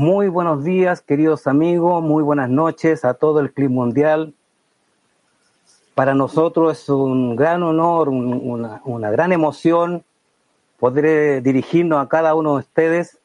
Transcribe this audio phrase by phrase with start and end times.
[0.00, 4.32] Muy buenos días, queridos amigos, muy buenas noches a todo el Club Mundial.
[5.94, 10.02] Para nosotros es un gran honor, un, una, gran emoción
[10.78, 13.20] poder dirigirnos a cada uno de ustedes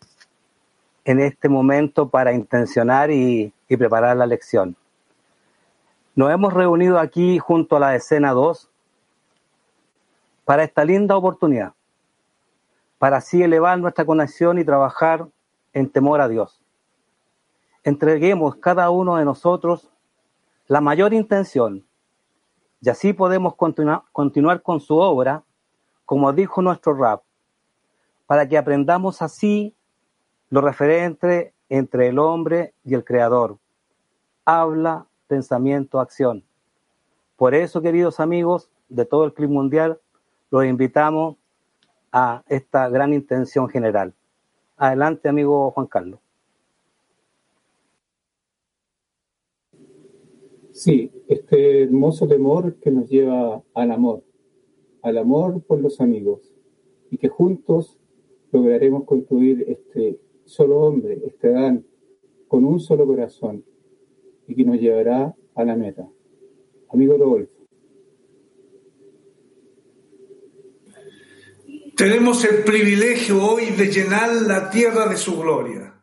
[1.05, 4.75] en este momento para intencionar y, y preparar la lección.
[6.13, 8.69] Nos hemos reunido aquí junto a la escena 2
[10.43, 11.71] para esta linda oportunidad,
[12.97, 15.25] para así elevar nuestra conexión y trabajar
[15.71, 16.64] en temor a Dios.
[17.85, 19.91] Entreguemos cada uno de nosotros
[20.65, 21.85] la mayor intención
[22.81, 25.43] y así podemos continua, continuar con su obra,
[26.03, 27.21] como dijo nuestro rap,
[28.25, 29.75] para que aprendamos así
[30.49, 33.59] lo referente entre el hombre y el creador.
[34.45, 36.43] Habla, pensamiento, acción.
[37.35, 40.01] Por eso, queridos amigos de todo el Club Mundial,
[40.49, 41.35] los invitamos
[42.11, 44.15] a esta gran intención general.
[44.75, 46.24] Adelante, amigo Juan Carlos.
[50.75, 54.25] Sí, este hermoso temor que nos lleva al amor,
[55.03, 56.53] al amor por los amigos,
[57.09, 57.97] y que juntos
[58.51, 61.85] lograremos construir este solo hombre, este Adán,
[62.49, 63.63] con un solo corazón,
[64.49, 66.09] y que nos llevará a la meta.
[66.89, 67.53] Amigo Rodolfo.
[71.95, 75.94] Tenemos el privilegio hoy de llenar la tierra de su gloria.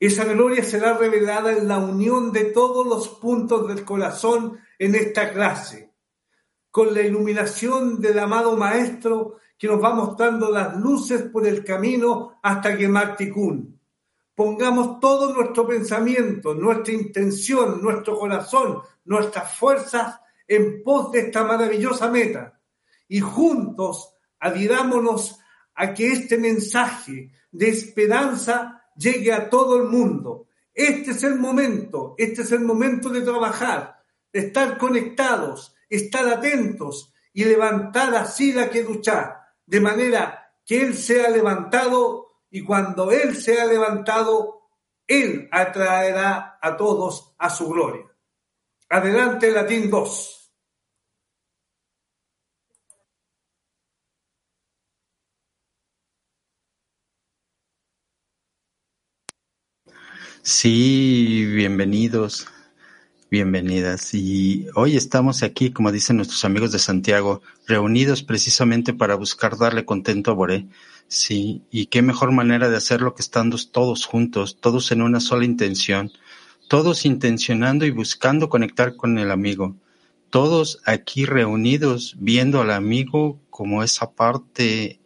[0.00, 5.30] Esa gloria será revelada en la unión de todos los puntos del corazón en esta
[5.30, 5.92] clase,
[6.70, 12.38] con la iluminación del amado Maestro que nos va mostrando las luces por el camino
[12.42, 13.78] hasta Gemarticún.
[14.34, 20.18] Pongamos todo nuestro pensamiento, nuestra intención, nuestro corazón, nuestras fuerzas
[20.48, 22.58] en pos de esta maravillosa meta
[23.06, 25.38] y juntos adhirámonos
[25.74, 30.46] a que este mensaje de esperanza llegue a todo el mundo.
[30.74, 34.02] Este es el momento, este es el momento de trabajar,
[34.32, 40.94] de estar conectados, estar atentos y levantar así la que duchar, de manera que Él
[40.94, 44.68] sea levantado y cuando Él sea levantado,
[45.06, 48.06] Él atraerá a todos a su gloria.
[48.88, 50.39] Adelante, Latín 2.
[60.42, 62.46] Sí, bienvenidos,
[63.30, 64.14] bienvenidas.
[64.14, 69.84] Y hoy estamos aquí, como dicen nuestros amigos de Santiago, reunidos precisamente para buscar darle
[69.84, 70.66] contento a Boré.
[71.08, 75.44] Sí, y qué mejor manera de hacerlo que estando todos juntos, todos en una sola
[75.44, 76.10] intención,
[76.68, 79.76] todos intencionando y buscando conectar con el amigo.
[80.30, 85.00] todos aquí reunidos viendo al amigo como esa parte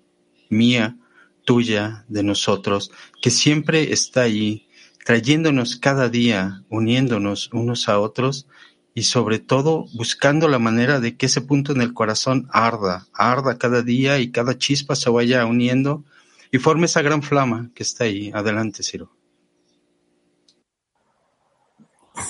[0.51, 0.97] mía,
[1.45, 2.91] tuya, de nosotros,
[3.23, 4.67] que siempre está allí,
[5.05, 8.49] trayéndonos cada día, uniéndonos unos a otros
[8.95, 13.59] y sobre todo buscando la manera de que ese punto en el corazón arda, arda
[13.59, 16.05] cada día y cada chispa se vaya uniendo
[16.51, 18.31] y forme esa gran flama que está ahí.
[18.33, 19.11] Adelante, Ciro.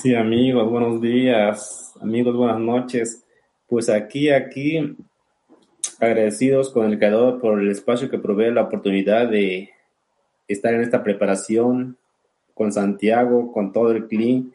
[0.02, 3.22] Sí, amigos, buenos días, amigos, buenas noches.
[3.68, 4.96] Pues aquí, aquí,
[6.00, 9.70] agradecidos con el Creador por el espacio que provee la oportunidad de
[10.48, 11.98] estar en esta preparación
[12.54, 14.52] con Santiago, con todo el CLI.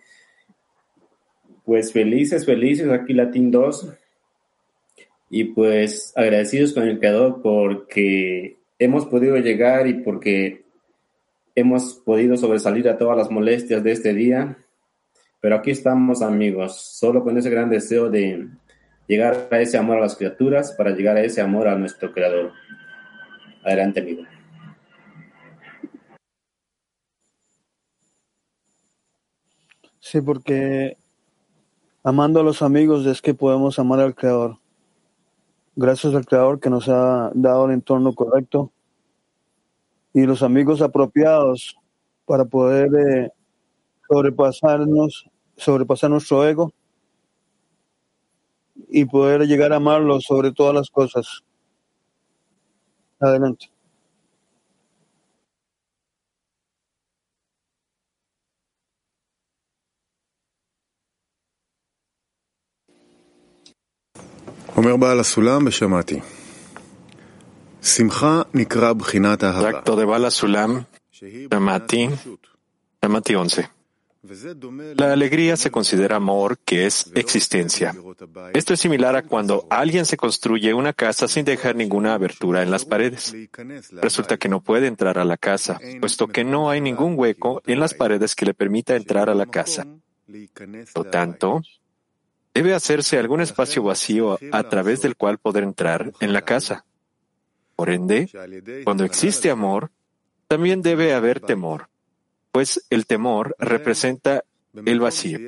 [1.65, 3.93] Pues felices, felices, aquí Latin 2.
[5.31, 10.63] Y pues agradecidos con el Creador porque hemos podido llegar y porque
[11.53, 14.57] hemos podido sobresalir a todas las molestias de este día
[15.41, 18.47] pero aquí estamos amigos, solo con ese gran deseo de
[19.07, 22.51] llegar a ese amor a las criaturas para llegar a ese amor a nuestro Creador.
[23.63, 24.23] Adelante, amigo.
[30.01, 30.97] Sí, porque
[32.03, 34.57] amando a los amigos es que podemos amar al Creador.
[35.75, 38.71] Gracias al Creador que nos ha dado el entorno correcto
[40.13, 41.77] y los amigos apropiados
[42.25, 43.29] para poder eh,
[44.09, 46.71] sobrepasarnos, sobrepasar nuestro ego
[48.89, 51.43] y poder llegar a amarlo sobre todas las cosas.
[53.19, 53.69] Adelante.
[69.59, 72.09] Tracto de Bala Sulam, Shamati,
[73.01, 73.69] Shamati 11.
[74.95, 77.93] La alegría se considera amor, que es existencia.
[78.53, 82.71] Esto es similar a cuando alguien se construye una casa sin dejar ninguna abertura en
[82.71, 83.35] las paredes.
[83.91, 87.81] Resulta que no puede entrar a la casa, puesto que no hay ningún hueco en
[87.81, 89.85] las paredes que le permita entrar a la casa.
[90.93, 91.61] Por tanto,
[92.53, 96.85] debe hacerse algún espacio vacío a través del cual poder entrar en la casa.
[97.75, 98.29] Por ende,
[98.83, 99.91] cuando existe amor,
[100.47, 101.89] también debe haber temor
[102.51, 104.43] pues el temor representa
[104.85, 105.39] el vacío.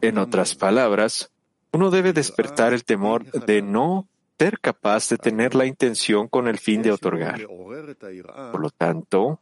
[0.00, 1.30] En otras palabras,
[1.72, 6.58] uno debe despertar el temor de no ser capaz de tener la intención con el
[6.58, 7.46] fin de otorgar.
[7.46, 9.40] Por lo tanto,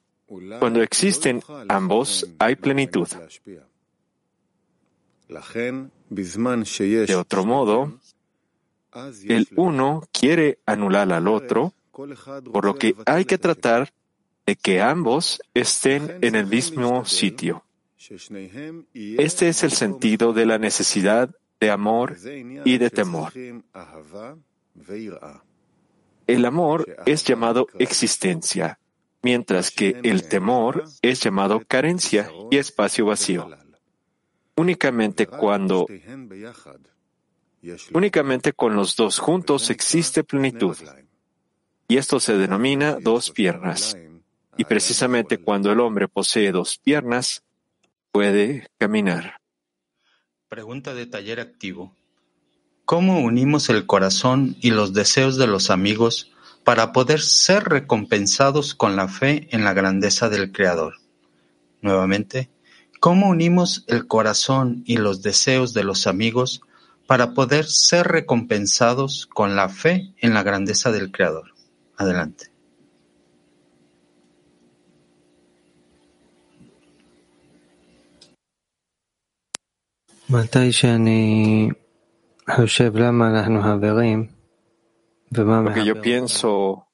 [0.58, 3.08] cuando existen ambos, hay plenitud.
[7.06, 8.00] De otro modo,
[9.24, 13.92] el uno quiere anular al otro por lo que hay que tratar
[14.46, 17.64] de que ambos estén en el mismo sitio.
[18.94, 21.30] Este es el sentido de la necesidad
[21.60, 22.16] de amor
[22.64, 23.32] y de temor.
[26.26, 28.78] El amor es llamado existencia,
[29.22, 33.50] mientras que el temor es llamado carencia y espacio vacío.
[34.58, 35.86] Únicamente cuando
[37.92, 40.76] únicamente con los dos juntos existe plenitud.
[41.86, 43.96] Y esto se denomina dos piernas.
[44.56, 47.44] Y precisamente cuando el hombre posee dos piernas,
[48.10, 49.40] puede caminar.
[50.48, 51.94] Pregunta de taller activo.
[52.84, 56.32] ¿Cómo unimos el corazón y los deseos de los amigos
[56.64, 60.96] para poder ser recompensados con la fe en la grandeza del Creador?
[61.80, 62.50] Nuevamente,
[63.00, 66.60] ¿cómo unimos el corazón y los deseos de los amigos
[67.06, 71.54] para poder ser recompensados con la fe en la grandeza del Creador?
[71.96, 72.50] Adelante.
[85.64, 86.86] Porque yo pienso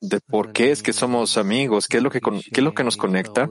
[0.00, 2.84] de por qué es que somos amigos, qué es lo que, qué es lo que
[2.84, 3.50] nos conecta.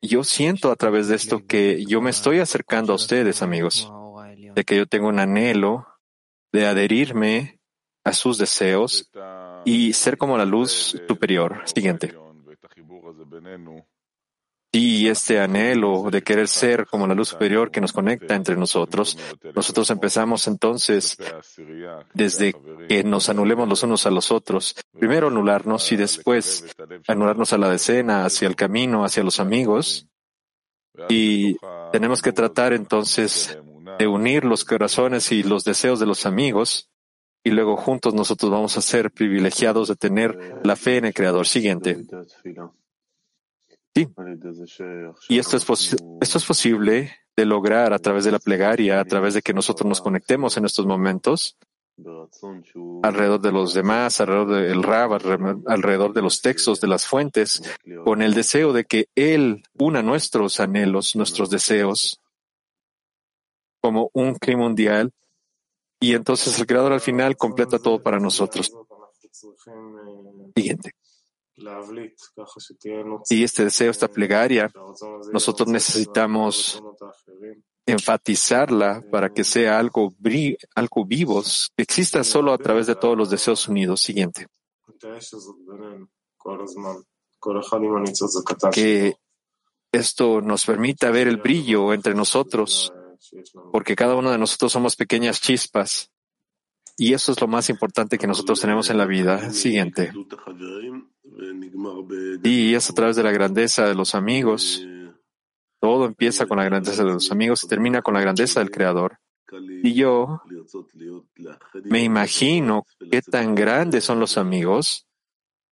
[0.00, 3.92] Yo siento a través de esto que yo me estoy acercando a ustedes, amigos,
[4.54, 5.86] de que yo tengo un anhelo
[6.52, 7.60] de adherirme
[8.04, 9.10] a sus deseos
[9.64, 11.62] y ser como la luz superior.
[11.66, 12.14] Siguiente.
[14.70, 19.16] Y este anhelo de querer ser como la luz superior que nos conecta entre nosotros,
[19.54, 21.16] nosotros empezamos entonces
[22.12, 22.54] desde
[22.86, 26.66] que nos anulemos los unos a los otros, primero anularnos y después
[27.06, 30.06] anularnos a la decena, hacia el camino, hacia los amigos.
[31.08, 31.56] Y
[31.92, 33.58] tenemos que tratar entonces
[33.98, 36.90] de unir los corazones y los deseos de los amigos
[37.42, 41.46] y luego juntos nosotros vamos a ser privilegiados de tener la fe en el Creador.
[41.46, 42.04] Siguiente.
[44.06, 45.34] Sí.
[45.34, 49.34] Y esto es, esto es posible de lograr a través de la plegaria, a través
[49.34, 51.56] de que nosotros nos conectemos en estos momentos
[53.02, 55.12] alrededor de los demás, alrededor del Rab,
[55.66, 57.62] alrededor de los textos, de las fuentes,
[58.04, 62.20] con el deseo de que Él una nuestros anhelos, nuestros deseos,
[63.80, 65.12] como un clima mundial,
[66.00, 68.72] y entonces el Creador al final completa todo para nosotros.
[70.54, 70.92] Siguiente.
[73.30, 74.70] Y este deseo, esta plegaria,
[75.32, 76.82] nosotros necesitamos
[77.86, 80.12] enfatizarla para que sea algo,
[80.74, 81.42] algo vivo,
[81.76, 84.00] que exista solo a través de todos los deseos unidos.
[84.02, 84.46] Siguiente.
[88.72, 89.16] Que
[89.92, 92.92] esto nos permita ver el brillo entre nosotros,
[93.72, 96.10] porque cada uno de nosotros somos pequeñas chispas.
[97.00, 99.50] Y eso es lo más importante que nosotros tenemos en la vida.
[99.52, 100.12] Siguiente.
[102.42, 104.86] Y es a través de la grandeza de los amigos.
[105.80, 109.18] Todo empieza con la grandeza de los amigos y termina con la grandeza del Creador.
[109.82, 110.42] Y yo
[111.84, 115.06] me imagino qué tan grandes son los amigos.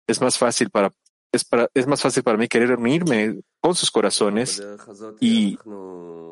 [0.07, 0.93] Es más fácil para,
[1.33, 4.65] es para, es más fácil para mí querer unirme con sus corazones
[5.21, 5.59] y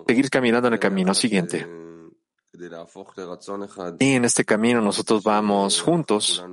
[0.06, 1.83] seguir caminando en el camino siguiente.
[3.98, 6.44] Y en este camino nosotros vamos juntos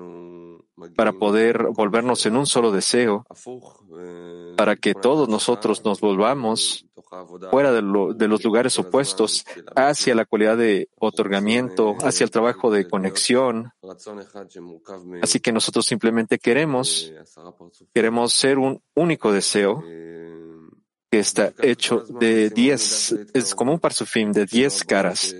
[0.95, 3.25] para poder volvernos en un solo deseo,
[4.57, 6.85] para que todos nosotros nos volvamos
[7.51, 13.73] fuera de, los lugares opuestos hacia la cualidad de otorgamiento, hacia el trabajo de conexión.
[15.21, 17.11] Así que nosotros simplemente queremos,
[17.93, 24.45] queremos ser un único deseo que está hecho de diez, es como un parsufim de
[24.45, 25.35] diez caras.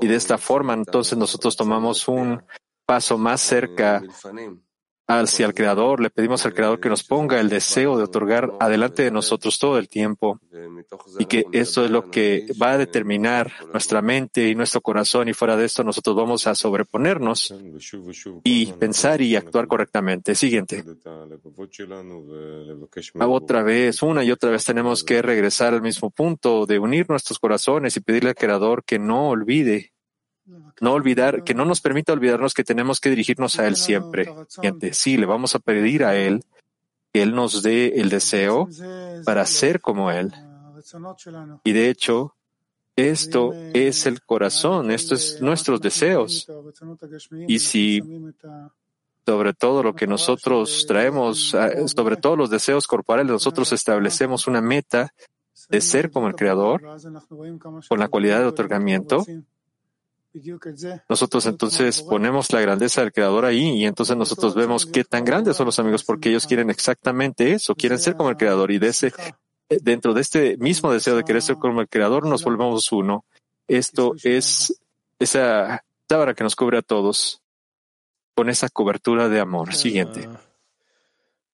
[0.00, 2.42] Y de esta forma, entonces nosotros tomamos un
[2.86, 4.02] paso más cerca
[5.08, 9.02] hacia el Creador, le pedimos al Creador que nos ponga el deseo de otorgar adelante
[9.02, 10.38] de nosotros todo el tiempo
[11.18, 15.32] y que esto es lo que va a determinar nuestra mente y nuestro corazón y
[15.32, 17.54] fuera de esto nosotros vamos a sobreponernos
[18.44, 20.34] y pensar y actuar correctamente.
[20.34, 20.84] Siguiente.
[23.18, 27.38] Otra vez, una y otra vez tenemos que regresar al mismo punto de unir nuestros
[27.38, 29.92] corazones y pedirle al Creador que no olvide
[30.80, 34.32] no olvidar, que no nos permita olvidarnos que tenemos que dirigirnos a Él siempre.
[34.92, 36.44] Sí, le vamos a pedir a Él
[37.12, 38.68] que Él nos dé el deseo
[39.24, 40.32] para ser como Él.
[41.64, 42.34] Y de hecho,
[42.96, 46.48] esto es el corazón, esto es nuestros deseos.
[47.46, 48.02] Y si
[49.24, 51.54] sobre todo lo que nosotros traemos,
[51.86, 55.12] sobre todos los deseos corporales, nosotros establecemos una meta
[55.68, 56.82] de ser como el Creador,
[57.88, 59.26] con la cualidad de otorgamiento,
[61.08, 65.56] nosotros entonces ponemos la grandeza del Creador ahí y entonces nosotros vemos qué tan grandes
[65.56, 68.88] son los amigos porque ellos quieren exactamente eso, quieren ser como el Creador y de
[68.88, 69.12] ese,
[69.68, 73.24] eh, dentro de este mismo deseo de querer ser como el Creador nos volvemos uno.
[73.66, 74.80] Esto es
[75.18, 77.42] esa sábana que nos cubre a todos
[78.34, 79.74] con esa cobertura de amor.
[79.74, 80.28] Siguiente.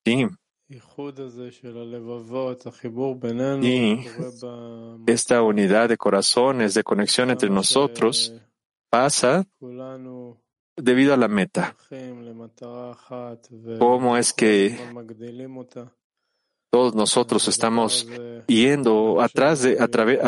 [0.05, 0.27] Sí.
[0.69, 0.81] Y
[5.07, 8.35] esta unidad de corazones, de conexión entre nosotros,
[8.95, 9.45] pasa
[10.77, 11.75] debido a la meta.
[13.81, 14.79] ¿Cómo es que
[16.71, 18.07] todos nosotros estamos
[18.47, 20.21] yendo atrás de, a través,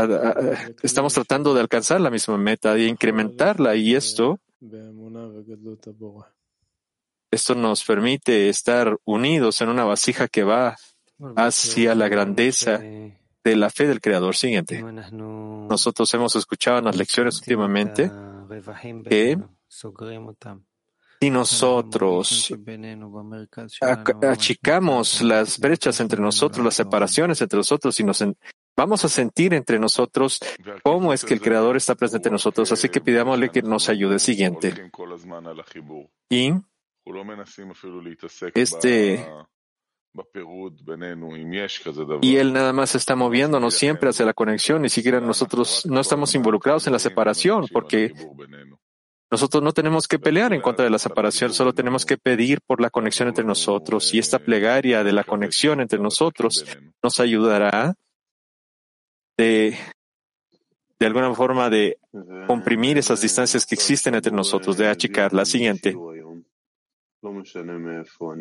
[0.82, 4.40] estamos tratando de alcanzar la misma meta, de incrementarla y esto,
[7.30, 10.76] esto nos permite estar unidos en una vasija que va
[11.36, 14.34] hacia la grandeza de la fe del Creador.
[14.34, 14.82] Siguiente.
[15.12, 18.10] Nosotros hemos escuchado en las lecciones últimamente
[19.08, 19.38] que
[21.20, 22.54] si nosotros
[24.22, 28.22] achicamos las brechas entre nosotros, las separaciones entre nosotros y nos
[28.76, 30.40] vamos a sentir entre nosotros
[30.82, 32.70] cómo es que el Creador está presente en nosotros.
[32.72, 34.18] Así que pidámosle que nos ayude.
[34.18, 34.90] Siguiente.
[36.28, 36.52] Y
[38.54, 39.26] este
[42.22, 46.34] y él nada más está moviéndonos siempre hacia la conexión, ni siquiera nosotros no estamos
[46.34, 48.12] involucrados en la separación, porque
[49.30, 52.80] nosotros no tenemos que pelear en contra de la separación, solo tenemos que pedir por
[52.80, 54.14] la conexión entre nosotros.
[54.14, 56.64] Y esta plegaria de la conexión entre nosotros
[57.02, 57.94] nos ayudará
[59.36, 59.76] de,
[60.98, 61.98] de alguna forma de
[62.46, 65.32] comprimir esas distancias que existen entre nosotros, de achicar.
[65.32, 65.96] La siguiente.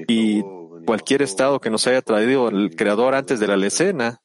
[0.07, 0.41] Y
[0.85, 4.21] cualquier estado que nos haya traído el Creador antes de la escena,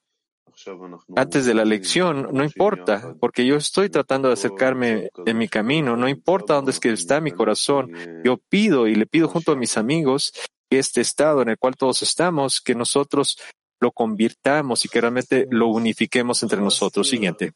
[1.17, 5.97] antes de la lección, no importa, porque yo estoy tratando de acercarme en mi camino,
[5.97, 7.93] no importa dónde es que está mi corazón.
[8.25, 10.33] Yo pido y le pido junto a mis amigos
[10.69, 13.39] que este estado en el cual todos estamos, que nosotros
[13.81, 17.09] lo convirtamos y que realmente lo unifiquemos entre nosotros.
[17.09, 17.53] Siguiente.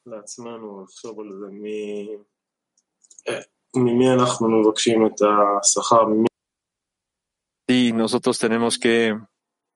[7.66, 9.18] Y nosotros tenemos que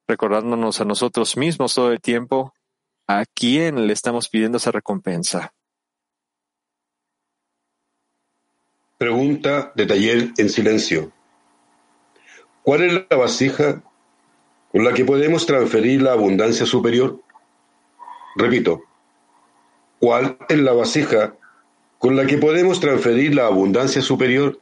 [0.07, 2.53] recordándonos a nosotros mismos todo el tiempo
[3.07, 5.53] a quién le estamos pidiendo esa recompensa.
[8.99, 11.13] Pregunta de taller en silencio.
[12.63, 13.83] ¿Cuál es la vasija
[14.73, 17.23] con la que podemos transferir la abundancia superior?
[18.37, 18.83] Repito,
[20.01, 21.35] ¿cuál es la vasija
[21.99, 24.61] con la que podemos transferir la abundancia superior?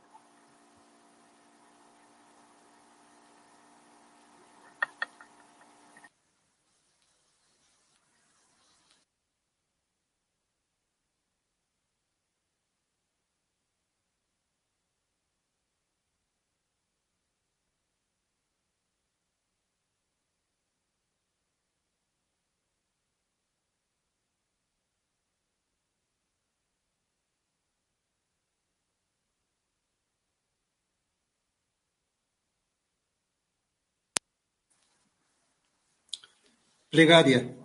[36.90, 37.56] Plegaria.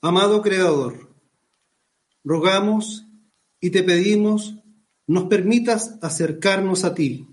[0.00, 1.12] Amado Creador,
[2.22, 3.04] rogamos
[3.60, 4.54] y te pedimos
[5.08, 7.26] nos permitas acercarnos a ti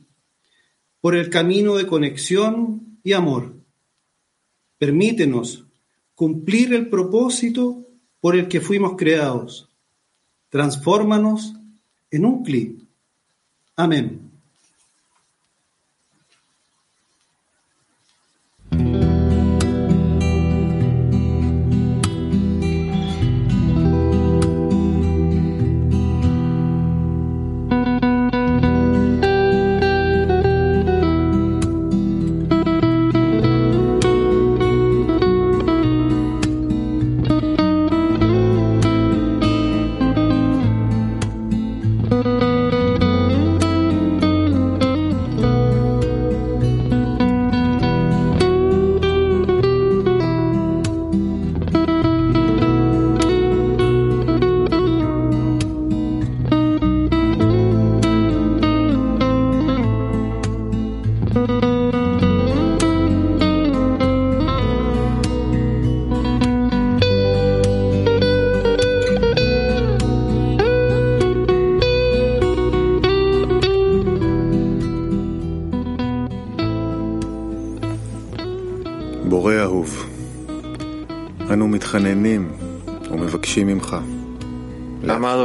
[1.01, 3.53] por el camino de conexión y amor.
[4.77, 5.65] Permítenos
[6.15, 7.85] cumplir el propósito
[8.21, 9.69] por el que fuimos creados.
[10.49, 11.53] Transfórmanos
[12.09, 12.81] en un clic.
[13.75, 14.34] Amén.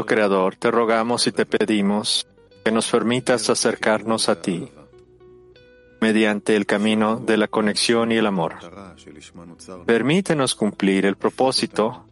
[0.07, 2.27] Creador, te rogamos y te pedimos
[2.65, 4.71] que nos permitas acercarnos a ti
[6.01, 8.57] mediante el camino de la conexión y el amor.
[9.87, 12.07] Permítenos cumplir el propósito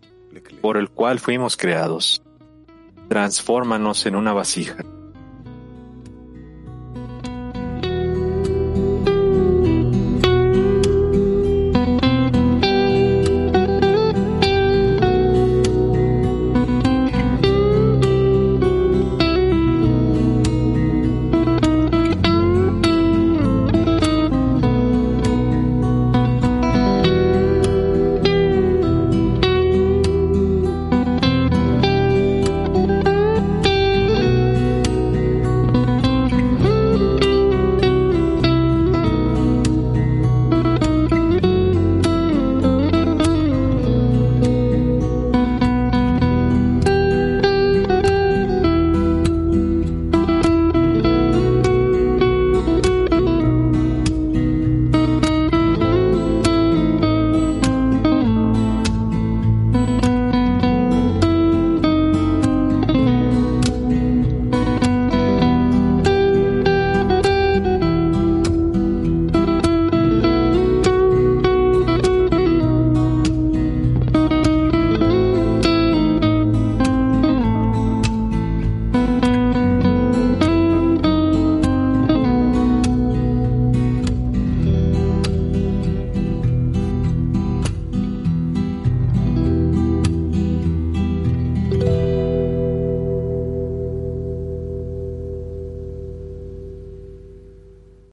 [0.61, 2.23] por el cual fuimos creados.
[3.09, 4.77] Transfórmanos en una vasija.